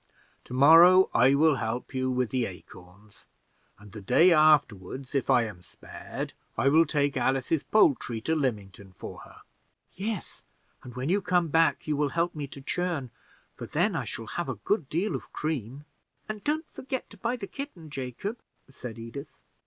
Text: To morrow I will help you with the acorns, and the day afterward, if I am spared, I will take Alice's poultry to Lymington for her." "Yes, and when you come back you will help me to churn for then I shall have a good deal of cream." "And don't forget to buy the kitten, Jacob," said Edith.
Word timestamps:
To 0.45 0.55
morrow 0.55 1.11
I 1.13 1.35
will 1.35 1.57
help 1.57 1.93
you 1.93 2.09
with 2.09 2.31
the 2.31 2.47
acorns, 2.47 3.25
and 3.77 3.91
the 3.91 4.01
day 4.01 4.33
afterward, 4.33 5.07
if 5.13 5.29
I 5.29 5.43
am 5.43 5.61
spared, 5.61 6.33
I 6.57 6.69
will 6.69 6.87
take 6.87 7.15
Alice's 7.15 7.61
poultry 7.63 8.19
to 8.21 8.35
Lymington 8.35 8.93
for 8.93 9.19
her." 9.19 9.41
"Yes, 9.93 10.41
and 10.81 10.95
when 10.95 11.09
you 11.09 11.21
come 11.21 11.49
back 11.49 11.85
you 11.87 11.95
will 11.95 12.09
help 12.09 12.33
me 12.33 12.47
to 12.47 12.61
churn 12.61 13.11
for 13.53 13.67
then 13.67 13.95
I 13.95 14.05
shall 14.05 14.25
have 14.25 14.49
a 14.49 14.55
good 14.65 14.89
deal 14.89 15.13
of 15.13 15.31
cream." 15.33 15.85
"And 16.27 16.43
don't 16.43 16.67
forget 16.67 17.07
to 17.11 17.17
buy 17.17 17.35
the 17.35 17.45
kitten, 17.45 17.91
Jacob," 17.91 18.39
said 18.71 18.97
Edith. 18.97 19.43